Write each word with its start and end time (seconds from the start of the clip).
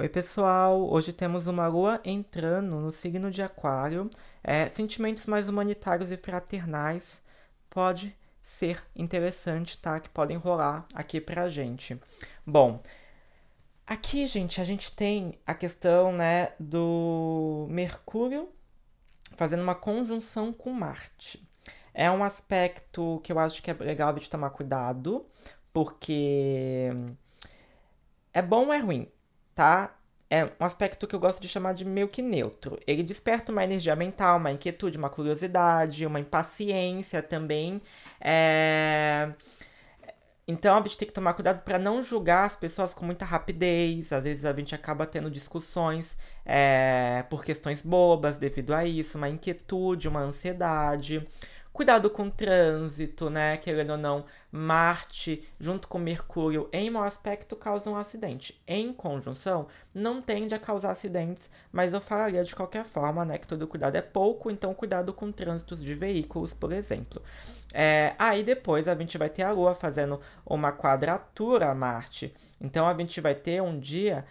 Oi, 0.00 0.08
pessoal! 0.08 0.90
Hoje 0.90 1.12
temos 1.12 1.46
uma 1.46 1.66
lua 1.66 2.00
entrando 2.02 2.76
no 2.76 2.90
signo 2.90 3.30
de 3.30 3.42
Aquário. 3.42 4.08
É, 4.42 4.70
sentimentos 4.70 5.26
mais 5.26 5.46
humanitários 5.46 6.10
e 6.10 6.16
fraternais 6.16 7.20
pode 7.68 8.16
ser 8.42 8.82
interessante, 8.96 9.76
tá? 9.76 10.00
Que 10.00 10.08
podem 10.08 10.38
rolar 10.38 10.86
aqui 10.94 11.20
pra 11.20 11.50
gente. 11.50 12.00
Bom, 12.46 12.82
aqui, 13.86 14.26
gente, 14.26 14.58
a 14.58 14.64
gente 14.64 14.90
tem 14.90 15.38
a 15.46 15.52
questão, 15.52 16.14
né, 16.14 16.54
do 16.58 17.66
Mercúrio 17.68 18.48
fazendo 19.36 19.62
uma 19.62 19.74
conjunção 19.74 20.50
com 20.50 20.72
Marte. 20.72 21.46
É 21.92 22.10
um 22.10 22.24
aspecto 22.24 23.20
que 23.22 23.30
eu 23.30 23.38
acho 23.38 23.62
que 23.62 23.70
é 23.70 23.74
legal 23.74 24.14
de 24.14 24.30
tomar 24.30 24.48
cuidado, 24.48 25.26
porque 25.74 26.88
é 28.32 28.40
bom 28.40 28.64
ou 28.64 28.72
é 28.72 28.78
ruim? 28.78 29.06
Tá? 29.60 29.94
É 30.30 30.46
um 30.46 30.64
aspecto 30.64 31.06
que 31.06 31.14
eu 31.14 31.20
gosto 31.20 31.38
de 31.38 31.46
chamar 31.46 31.74
de 31.74 31.84
meio 31.84 32.08
que 32.08 32.22
neutro. 32.22 32.78
Ele 32.86 33.02
desperta 33.02 33.52
uma 33.52 33.62
energia 33.62 33.94
mental, 33.94 34.38
uma 34.38 34.50
inquietude, 34.50 34.96
uma 34.96 35.10
curiosidade, 35.10 36.06
uma 36.06 36.18
impaciência 36.18 37.22
também. 37.22 37.82
É... 38.18 39.30
Então 40.48 40.78
a 40.78 40.82
gente 40.82 40.96
tem 40.96 41.06
que 41.06 41.12
tomar 41.12 41.34
cuidado 41.34 41.62
para 41.62 41.78
não 41.78 42.02
julgar 42.02 42.46
as 42.46 42.56
pessoas 42.56 42.94
com 42.94 43.04
muita 43.04 43.26
rapidez. 43.26 44.12
Às 44.14 44.24
vezes 44.24 44.44
a 44.46 44.52
gente 44.54 44.74
acaba 44.74 45.04
tendo 45.04 45.30
discussões 45.30 46.16
é, 46.46 47.22
por 47.28 47.44
questões 47.44 47.82
bobas 47.82 48.38
devido 48.38 48.72
a 48.72 48.86
isso, 48.86 49.18
uma 49.18 49.28
inquietude, 49.28 50.08
uma 50.08 50.20
ansiedade. 50.20 51.22
Cuidado 51.72 52.10
com 52.10 52.24
o 52.24 52.30
trânsito, 52.30 53.30
né? 53.30 53.56
Querendo 53.56 53.90
ou 53.90 53.96
não, 53.96 54.24
Marte 54.50 55.48
junto 55.58 55.86
com 55.86 55.98
Mercúrio 55.98 56.68
em 56.72 56.90
mau 56.90 57.04
aspecto 57.04 57.54
causam 57.54 57.92
um 57.92 57.96
acidente. 57.96 58.60
Em 58.66 58.92
conjunção, 58.92 59.68
não 59.94 60.20
tende 60.20 60.52
a 60.52 60.58
causar 60.58 60.90
acidentes, 60.90 61.48
mas 61.70 61.92
eu 61.92 62.00
falaria 62.00 62.42
de 62.42 62.56
qualquer 62.56 62.84
forma, 62.84 63.24
né? 63.24 63.38
Que 63.38 63.46
todo 63.46 63.68
cuidado 63.68 63.94
é 63.96 64.02
pouco, 64.02 64.50
então 64.50 64.74
cuidado 64.74 65.12
com 65.14 65.30
trânsitos 65.30 65.80
de 65.82 65.94
veículos, 65.94 66.52
por 66.52 66.72
exemplo. 66.72 67.22
É, 67.72 68.14
aí 68.18 68.42
depois 68.42 68.88
a 68.88 68.94
gente 68.96 69.16
vai 69.16 69.30
ter 69.30 69.44
a 69.44 69.52
Lua 69.52 69.74
fazendo 69.74 70.20
uma 70.44 70.72
quadratura 70.72 71.70
a 71.70 71.74
Marte. 71.74 72.34
Então 72.60 72.88
a 72.88 72.94
gente 72.94 73.20
vai 73.20 73.34
ter 73.34 73.62
um 73.62 73.78
dia 73.78 74.26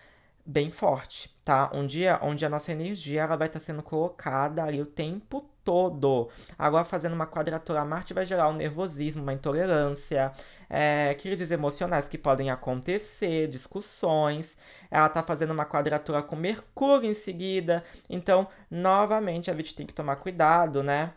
bem 0.46 0.70
forte, 0.70 1.34
tá? 1.46 1.70
Um 1.74 1.86
dia 1.86 2.20
onde 2.22 2.46
a 2.46 2.50
nossa 2.50 2.72
energia 2.72 3.22
ela 3.22 3.38
vai 3.38 3.48
estar 3.48 3.60
tá 3.60 3.66
sendo 3.66 3.82
colocada 3.82 4.64
ali 4.64 4.82
o 4.82 4.86
tempo 4.86 5.50
todo. 5.70 6.30
Agora, 6.58 6.84
fazendo 6.84 7.14
uma 7.14 7.28
quadratura 7.28 7.82
a 7.82 7.86
Marte 7.86 8.12
vai 8.12 8.26
gerar 8.26 8.50
um 8.50 8.54
nervosismo, 8.54 9.22
uma 9.22 9.34
intolerância, 9.34 10.32
é, 10.68 11.14
crises 11.14 11.52
emocionais 11.52 12.08
que 12.08 12.18
podem 12.18 12.50
acontecer, 12.50 13.48
discussões. 13.48 14.58
Ela 14.90 15.06
está 15.06 15.22
fazendo 15.22 15.52
uma 15.52 15.68
quadratura 15.68 16.24
com 16.24 16.36
Mercúrio 16.36 17.08
em 17.08 17.14
seguida. 17.14 17.84
Então, 18.10 18.48
novamente, 18.72 19.52
a 19.52 19.54
gente 19.54 19.76
tem 19.76 19.86
que 19.86 19.94
tomar 19.94 20.16
cuidado, 20.16 20.82
né? 20.82 21.14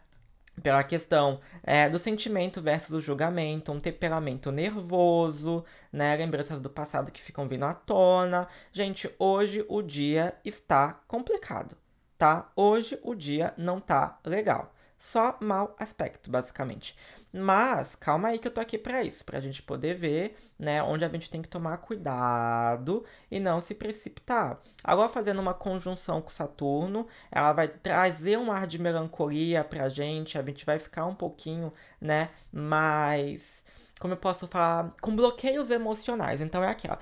pela 0.63 0.85
questão 0.85 1.41
é, 1.63 1.89
do 1.89 1.99
sentimento 1.99 2.61
versus 2.61 2.95
o 2.95 3.01
julgamento, 3.01 3.73
um 3.73 3.81
temperamento 3.81 4.53
nervoso, 4.53 5.65
né? 5.91 6.15
Lembranças 6.15 6.61
do 6.61 6.69
passado 6.69 7.11
que 7.11 7.23
ficam 7.23 7.49
vindo 7.49 7.65
à 7.65 7.73
tona. 7.73 8.47
Gente, 8.71 9.11
hoje 9.19 9.65
o 9.67 9.81
dia 9.81 10.35
está 10.45 11.01
complicado, 11.09 11.75
tá? 12.23 12.53
Hoje 12.55 12.97
o 13.03 13.17
dia 13.17 13.53
não 13.59 13.81
tá 13.81 14.21
legal. 14.25 14.73
Só 14.97 15.37
mau 15.41 15.75
aspecto, 15.77 16.31
basicamente. 16.31 16.97
Mas 17.33 17.97
calma 17.97 18.29
aí 18.29 18.39
que 18.39 18.47
eu 18.47 18.53
tô 18.53 18.61
aqui 18.61 18.79
para 18.79 19.03
isso, 19.03 19.25
pra 19.25 19.41
gente 19.41 19.61
poder 19.61 19.97
ver, 19.97 20.37
né, 20.57 20.81
onde 20.85 21.05
a 21.05 21.09
gente 21.09 21.29
tem 21.29 21.43
que 21.43 21.49
tomar 21.49 21.79
cuidado 21.79 23.05
e 23.29 23.41
não 23.41 23.61
se 23.61 23.75
precipitar. 23.75 24.61
Agora 24.85 25.09
fazendo 25.09 25.41
uma 25.41 25.53
conjunção 25.53 26.23
com 26.23 26.31
Saturno, 26.31 27.09
ela 27.29 27.53
vai 27.53 27.67
trazer 27.67 28.39
um 28.39 28.53
ar 28.53 28.69
de 28.69 28.79
melancolia 28.79 29.65
pra 29.65 29.89
gente, 29.89 30.39
a 30.39 30.43
gente 30.45 30.65
vai 30.65 30.79
ficar 30.79 31.07
um 31.07 31.17
pouquinho, 31.17 31.73
né, 32.01 32.29
mais 32.53 33.65
como 33.99 34.15
eu 34.15 34.19
posso 34.19 34.47
falar, 34.47 34.95
com 35.01 35.15
bloqueios 35.15 35.71
emocionais. 35.71 36.41
Então 36.41 36.63
é 36.63 36.69
aquela 36.69 36.99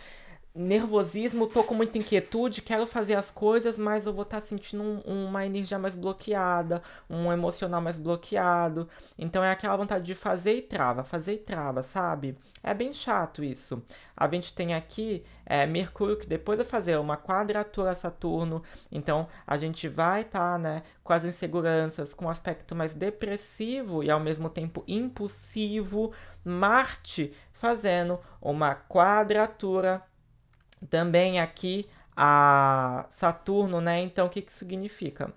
nervosismo, 0.54 1.46
tô 1.46 1.62
com 1.62 1.74
muita 1.74 1.98
inquietude, 1.98 2.60
quero 2.60 2.86
fazer 2.86 3.14
as 3.14 3.30
coisas, 3.30 3.78
mas 3.78 4.06
eu 4.06 4.12
vou 4.12 4.24
estar 4.24 4.40
tá 4.40 4.46
sentindo 4.46 4.82
um, 4.82 5.26
uma 5.26 5.46
energia 5.46 5.78
mais 5.78 5.94
bloqueada, 5.94 6.82
um 7.08 7.32
emocional 7.32 7.80
mais 7.80 7.96
bloqueado. 7.96 8.88
Então 9.16 9.44
é 9.44 9.52
aquela 9.52 9.76
vontade 9.76 10.04
de 10.04 10.14
fazer 10.14 10.54
e 10.54 10.62
trava, 10.62 11.04
fazer 11.04 11.34
e 11.34 11.38
trava, 11.38 11.82
sabe? 11.82 12.36
É 12.62 12.74
bem 12.74 12.92
chato 12.92 13.44
isso. 13.44 13.80
A 14.16 14.28
gente 14.28 14.52
tem 14.52 14.74
aqui 14.74 15.24
é, 15.46 15.66
Mercúrio, 15.66 16.18
que 16.18 16.26
depois 16.26 16.58
de 16.58 16.64
fazer 16.64 16.96
uma 16.98 17.16
quadratura 17.16 17.90
a 17.90 17.94
Saturno, 17.94 18.62
então 18.90 19.28
a 19.46 19.56
gente 19.56 19.88
vai 19.88 20.22
estar, 20.22 20.52
tá, 20.52 20.58
né, 20.58 20.82
com 21.04 21.12
as 21.12 21.24
inseguranças, 21.24 22.12
com 22.12 22.26
um 22.26 22.30
aspecto 22.30 22.74
mais 22.74 22.92
depressivo 22.92 24.02
e 24.02 24.10
ao 24.10 24.20
mesmo 24.20 24.50
tempo 24.50 24.82
impulsivo. 24.86 26.12
Marte 26.42 27.34
fazendo 27.52 28.18
uma 28.40 28.74
quadratura 28.74 30.02
também 30.88 31.40
aqui 31.40 31.88
a 32.16 33.06
Saturno, 33.10 33.80
né? 33.80 34.00
Então, 34.00 34.26
o 34.26 34.30
que, 34.30 34.42
que 34.42 34.52
significa? 34.52 35.32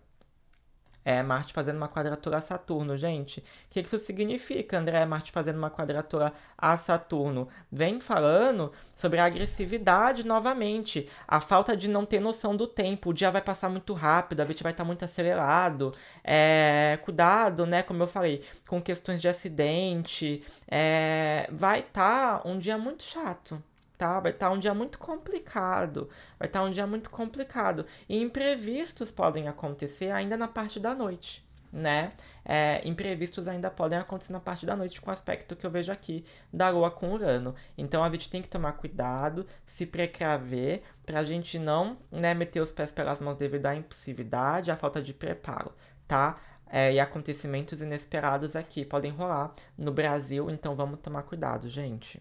É 1.05 1.21
Marte 1.21 1.53
fazendo 1.53 1.77
uma 1.77 1.89
quadratura 1.89 2.37
a 2.37 2.41
Saturno, 2.41 2.95
gente. 2.95 3.39
O 3.39 3.43
que, 3.71 3.83
que 3.83 3.87
isso 3.87 3.99
significa, 3.99 4.77
André? 4.77 5.05
Marte 5.05 5.31
fazendo 5.33 5.57
uma 5.57 5.69
quadratura 5.69 6.31
a 6.57 6.77
Saturno. 6.77 7.49
Vem 7.69 7.99
falando 7.99 8.71
sobre 8.95 9.19
a 9.19 9.25
agressividade 9.25 10.25
novamente, 10.25 11.09
a 11.27 11.41
falta 11.41 11.75
de 11.75 11.89
não 11.89 12.05
ter 12.05 12.21
noção 12.21 12.55
do 12.55 12.65
tempo. 12.67 13.09
O 13.09 13.13
dia 13.13 13.29
vai 13.29 13.41
passar 13.41 13.69
muito 13.69 13.93
rápido, 13.93 14.41
a 14.41 14.45
gente 14.45 14.63
vai 14.63 14.71
estar 14.71 14.85
muito 14.85 15.03
acelerado. 15.03 15.91
É, 16.23 16.97
cuidado, 17.03 17.65
né? 17.65 17.83
Como 17.83 18.01
eu 18.01 18.07
falei, 18.07 18.41
com 18.65 18.81
questões 18.81 19.21
de 19.21 19.27
acidente. 19.27 20.41
É, 20.69 21.49
vai 21.51 21.79
estar 21.79 22.47
um 22.47 22.57
dia 22.57 22.77
muito 22.77 23.03
chato 23.03 23.61
tá? 23.97 24.19
Vai 24.19 24.31
estar 24.31 24.49
tá 24.49 24.53
um 24.53 24.59
dia 24.59 24.73
muito 24.73 24.97
complicado. 24.97 26.09
Vai 26.39 26.47
estar 26.47 26.59
tá 26.59 26.65
um 26.65 26.71
dia 26.71 26.87
muito 26.87 27.09
complicado. 27.09 27.85
E 28.07 28.21
imprevistos 28.21 29.11
podem 29.11 29.47
acontecer 29.47 30.11
ainda 30.11 30.37
na 30.37 30.47
parte 30.47 30.79
da 30.79 30.93
noite, 30.93 31.45
né? 31.71 32.13
É, 32.45 32.81
imprevistos 32.87 33.47
ainda 33.47 33.69
podem 33.69 33.97
acontecer 33.97 34.33
na 34.33 34.39
parte 34.39 34.65
da 34.65 34.75
noite 34.75 34.99
com 34.99 35.09
o 35.09 35.13
aspecto 35.13 35.55
que 35.55 35.65
eu 35.65 35.71
vejo 35.71 35.91
aqui 35.91 36.25
da 36.51 36.69
Lua 36.69 36.91
com 36.91 37.13
Urano. 37.13 37.55
Então 37.77 38.03
a 38.03 38.09
gente 38.09 38.29
tem 38.29 38.41
que 38.41 38.49
tomar 38.49 38.73
cuidado, 38.73 39.47
se 39.65 39.85
precaver, 39.85 40.83
para 41.05 41.19
a 41.19 41.25
gente 41.25 41.57
não 41.57 41.97
né, 42.11 42.33
meter 42.33 42.61
os 42.61 42.71
pés 42.71 42.91
pelas 42.91 43.19
mãos 43.19 43.37
devido 43.37 43.65
à 43.65 43.75
impulsividade, 43.75 44.71
à 44.71 44.75
falta 44.75 45.01
de 45.01 45.13
preparo, 45.13 45.73
tá? 46.07 46.39
É, 46.67 46.91
e 46.91 46.99
acontecimentos 46.99 47.81
inesperados 47.81 48.55
aqui 48.55 48.83
podem 48.83 49.11
rolar 49.11 49.53
no 49.77 49.91
Brasil, 49.91 50.49
então 50.49 50.75
vamos 50.75 50.99
tomar 51.01 51.21
cuidado, 51.21 51.69
gente. 51.69 52.19